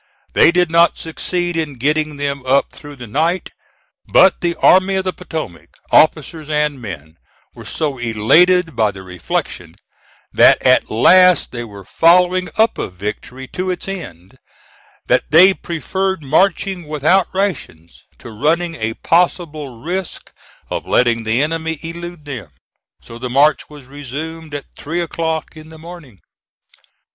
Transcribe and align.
They 0.33 0.51
did 0.51 0.71
not 0.71 0.97
succeed 0.97 1.55
in 1.55 1.73
getting 1.75 2.15
them 2.15 2.43
up 2.43 2.71
through 2.71 2.95
the 2.95 3.05
night; 3.05 3.51
but 4.11 4.41
the 4.41 4.55
Army 4.55 4.95
of 4.95 5.03
the 5.03 5.13
Potomac, 5.13 5.69
officers 5.91 6.49
and 6.49 6.81
men, 6.81 7.17
were 7.53 7.65
so 7.65 7.99
elated 7.99 8.75
by 8.75 8.89
the 8.89 9.03
reflection 9.03 9.75
that 10.33 10.59
at 10.63 10.89
last 10.89 11.51
they 11.51 11.63
were 11.63 11.85
following 11.85 12.49
up 12.57 12.79
a 12.79 12.87
victory 12.89 13.47
to 13.49 13.69
its 13.69 13.87
end, 13.87 14.37
that 15.05 15.29
they 15.29 15.53
preferred 15.53 16.23
marching 16.23 16.87
without 16.87 17.27
rations 17.31 18.01
to 18.17 18.31
running 18.31 18.73
a 18.73 18.95
possible 18.95 19.83
risk 19.83 20.33
of 20.71 20.87
letting 20.87 21.25
the 21.25 21.43
enemy 21.43 21.77
elude 21.83 22.25
them. 22.25 22.49
So 23.03 23.19
the 23.19 23.29
march 23.29 23.69
was 23.69 23.85
resumed 23.85 24.55
at 24.55 24.65
three 24.75 24.99
o'clock 24.99 25.55
in 25.55 25.69
the 25.69 25.77
morning. 25.77 26.21